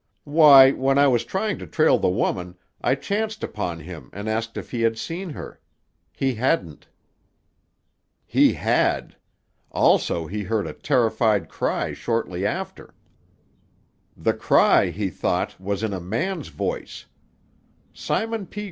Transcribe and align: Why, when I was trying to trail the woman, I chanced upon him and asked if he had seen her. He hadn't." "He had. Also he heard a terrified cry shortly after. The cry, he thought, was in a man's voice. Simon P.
Why, 0.25 0.71
when 0.71 0.97
I 0.97 1.07
was 1.07 1.23
trying 1.23 1.59
to 1.59 1.67
trail 1.67 1.99
the 1.99 2.09
woman, 2.09 2.57
I 2.83 2.95
chanced 2.95 3.43
upon 3.43 3.81
him 3.81 4.09
and 4.11 4.27
asked 4.27 4.57
if 4.57 4.71
he 4.71 4.81
had 4.81 4.97
seen 4.97 5.29
her. 5.29 5.59
He 6.11 6.33
hadn't." 6.33 6.87
"He 8.25 8.53
had. 8.53 9.15
Also 9.71 10.25
he 10.25 10.41
heard 10.45 10.65
a 10.65 10.73
terrified 10.73 11.49
cry 11.49 11.93
shortly 11.93 12.47
after. 12.47 12.95
The 14.17 14.33
cry, 14.33 14.87
he 14.87 15.11
thought, 15.11 15.61
was 15.61 15.83
in 15.83 15.93
a 15.93 16.01
man's 16.01 16.47
voice. 16.47 17.05
Simon 17.93 18.47
P. 18.47 18.59